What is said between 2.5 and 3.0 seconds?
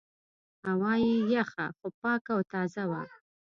تازه